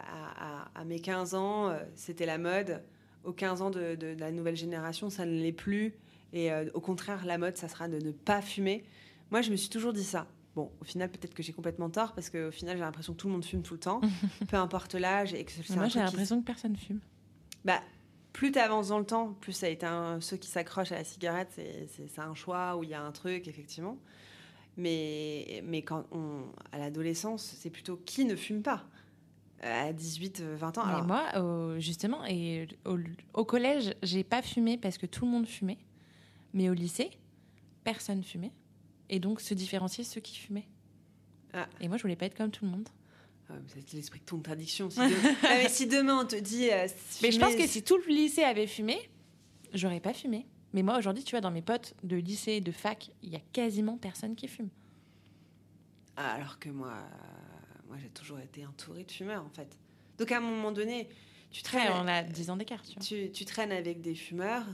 [0.74, 2.82] à, mes 15 ans, euh, c'était la mode.
[3.24, 5.94] Aux 15 ans de, la nouvelle génération, ça ne l'est plus.
[6.32, 8.84] Et euh, au contraire, la mode, ça sera de ne pas fumer.
[9.30, 10.28] Moi, je me suis toujours dit ça.
[10.54, 13.26] Bon, au final, peut-être que j'ai complètement tort parce qu'au final, j'ai l'impression que tout
[13.26, 14.00] le monde fume tout le temps,
[14.48, 15.34] peu importe l'âge.
[15.34, 17.00] Et que Moi, j'ai l'impression que personne fume.
[17.64, 17.80] Bah,
[18.32, 20.20] plus tu avances dans le temps, plus ça a été un...
[20.20, 21.48] ceux qui s'accrochent à la cigarette,
[21.88, 23.98] c'est un choix où il y a un truc, effectivement.
[24.76, 28.84] Mais, mais quand on, à l'adolescence, c'est plutôt qui ne fume pas
[29.62, 30.82] à 18, 20 ans.
[30.82, 31.04] Alors...
[31.04, 32.98] moi, justement, et au,
[33.32, 35.78] au collège, j'ai pas fumé parce que tout le monde fumait.
[36.52, 37.10] Mais au lycée,
[37.84, 38.52] personne fumait.
[39.08, 40.68] Et donc, se différencier ceux qui fumaient.
[41.52, 41.68] Ah.
[41.80, 42.88] Et moi, je voulais pas être comme tout le monde.
[43.48, 44.90] Ah, c'est l'esprit de contradiction.
[44.90, 45.08] Si, ah,
[45.42, 46.70] mais si demain on te dit.
[46.70, 46.88] Euh,
[47.22, 48.98] mais je pense que si tout le lycée avait fumé,
[49.72, 50.46] j'aurais pas fumé.
[50.72, 53.40] Mais moi, aujourd'hui, tu vois, dans mes potes de lycée, de fac, il y a
[53.52, 54.68] quasiment personne qui fume.
[56.16, 56.94] Ah, alors que moi,
[57.88, 59.78] moi j'ai toujours été entourée de fumeurs, en fait.
[60.18, 61.08] Donc, à un moment donné,
[61.50, 61.92] tu traînes.
[61.92, 64.66] on a 10 ans d'écart, tu, tu, traînes avec des fumeurs.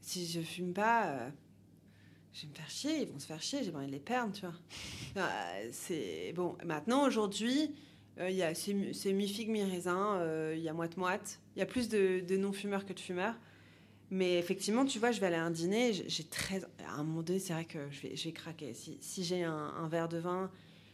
[0.00, 1.30] Si je fume pas, euh,
[2.32, 4.32] je vais me faire chier, ils vont se faire chier, j'ai envie de les perdre,
[4.32, 4.54] tu vois.
[5.18, 6.56] Euh, c'est bon.
[6.64, 7.74] Maintenant, aujourd'hui,
[8.18, 11.38] euh, il y a c'est mi-figue, mi-raisin, il y a moite-moite.
[11.54, 13.34] Il y a plus de, de non-fumeurs que de fumeurs.
[14.12, 16.60] Mais effectivement, tu vois, je vais aller à un dîner, j'ai très...
[16.86, 18.74] À un moment donné, c'est vrai que je vais, je craquer.
[18.74, 20.50] Si, si j'ai un, verre de vin...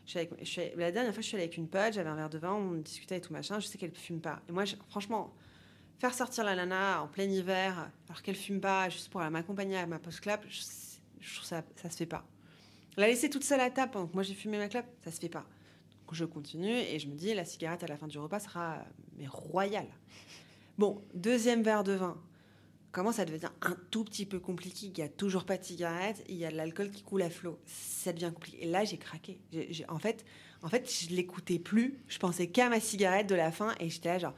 [0.06, 0.20] Je
[0.76, 2.74] la dernière fois, je suis allée avec une pote, j'avais un verre de vin, on
[2.74, 4.40] discutait et tout machin, je sais qu'elle ne fume pas.
[4.48, 5.34] Et moi, franchement,
[5.98, 9.86] faire sortir la nana en plein hiver, alors qu'elle fume pas, juste pour m'accompagner à
[9.86, 12.24] ma post-clap, je, trouve ça, ça se fait pas.
[12.96, 15.18] La laisser toute seule à table pendant que moi j'ai fumé ma clope, ça se
[15.18, 15.44] fait pas.
[16.06, 18.78] Donc je continue et je me dis, la cigarette à la fin du repas sera
[19.16, 19.88] mais royale.
[20.78, 22.16] Bon, deuxième verre de vin
[22.98, 24.86] commence à devenir un tout petit peu compliqué.
[24.86, 27.30] Il n'y a toujours pas de cigarette, il y a de l'alcool qui coule à
[27.30, 27.60] flot.
[27.64, 28.64] Ça devient compliqué.
[28.64, 29.38] Et là, j'ai craqué.
[29.88, 30.24] en, fait,
[30.62, 32.00] en fait, je l'écoutais plus.
[32.08, 34.34] Je pensais qu'à ma cigarette de la fin et j'étais là genre.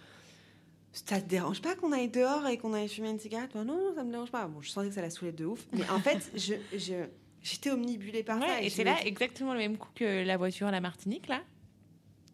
[0.93, 3.55] Ça te dérange pas qu'on aille dehors et qu'on aille fumer une cigarette?
[3.55, 4.47] Non, non, ça me dérange pas.
[4.49, 5.67] Bon, je sentais que ça la saoulait de ouf.
[5.73, 7.07] Mais en fait, je, je,
[7.43, 8.61] j'étais omnibulée par ça.
[8.61, 11.43] Et, c'est là exactement le même coup que la voiture à la Martinique, là.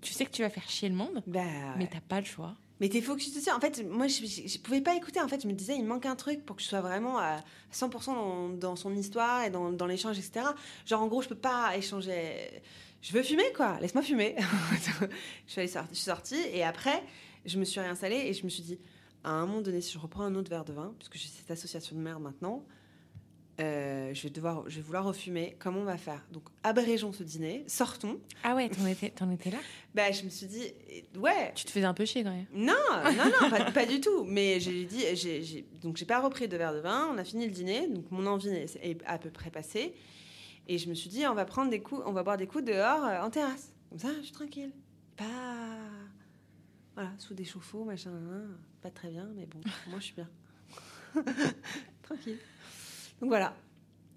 [0.00, 1.42] Tu sais que tu vas faire chier le monde, bah,
[1.76, 2.56] mais t'as pas le choix.
[2.80, 3.50] Mais t'es focus dessus.
[3.50, 5.20] En fait, moi, je, je, pouvais pas écouter.
[5.20, 7.40] En fait, je me disais, il manque un truc pour que je sois vraiment à
[7.72, 10.46] 100% dans, dans, son histoire et dans, l'échange, etc.
[10.84, 12.62] Genre, en gros, je peux pas échanger.
[13.00, 13.78] Je veux fumer, quoi.
[13.80, 14.36] Laisse-moi fumer.
[14.72, 15.06] je,
[15.46, 17.02] suis je suis sortie et après,
[17.46, 18.78] je me suis réinstallée et je me suis dit,
[19.24, 21.50] à un moment donné, si je reprends un autre verre de vin, puisque j'ai cette
[21.50, 22.64] association de merde maintenant,
[23.58, 25.56] euh, je, vais devoir, je vais vouloir refumer.
[25.58, 26.22] Comment on va faire?
[26.30, 28.20] Donc, abrégeons ce dîner, sortons.
[28.44, 29.58] Ah ouais, t'en étais, étais là?
[29.94, 30.72] Bah, je me suis dit,
[31.16, 31.52] ouais.
[31.54, 32.46] Tu te faisais un peu chier quand même.
[32.52, 34.24] Non, non, non, pas, du tout.
[34.24, 37.08] Mais j'ai dit, j'ai, donc j'ai pas repris de verre de vin.
[37.12, 39.94] On a fini le dîner, donc mon envie est à peu près passée.
[40.68, 42.64] Et je me suis dit, on va prendre des coups, on va boire des coups
[42.64, 43.72] dehors euh, en terrasse.
[43.88, 44.72] Comme ça, je suis tranquille.
[45.16, 45.24] Pas,
[46.94, 48.48] voilà, sous des chauffe-eau, machin, hein.
[48.82, 50.28] pas très bien, mais bon, moi je suis bien.
[52.02, 52.38] tranquille.
[53.20, 53.54] Donc voilà.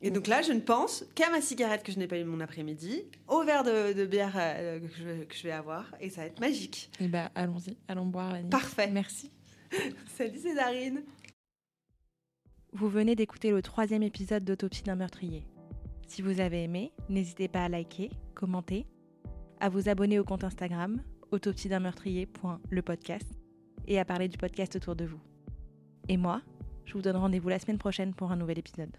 [0.01, 2.39] Et donc là, je ne pense qu'à ma cigarette que je n'ai pas eu mon
[2.39, 6.89] après-midi, au verre de, bière euh, que, je, vais avoir, et ça va être magique.
[6.99, 8.35] Et eh bah, ben, allons-y, allons boire.
[8.49, 8.89] Parfait.
[8.89, 9.31] Merci.
[10.17, 11.03] Salut Césarine.
[12.71, 15.45] Vous venez d'écouter le troisième épisode d'Autopsie d'un meurtrier.
[16.07, 18.85] Si vous avez aimé, n'hésitez pas à liker, commenter,
[19.59, 23.27] à vous abonner au compte Instagram autopsie d'un meurtrier.le podcast
[23.87, 25.19] et à parler du podcast autour de vous.
[26.07, 26.41] Et moi,
[26.89, 28.89] je vous donne rendez-vous la semaine prochaine pour un nouvel épisode.